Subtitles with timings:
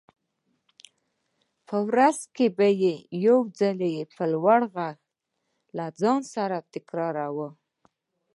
[1.67, 2.45] په ورځ کې
[3.25, 4.97] يو ځل به يې په لوړ غږ
[5.77, 7.53] له ځان سره تکراروم.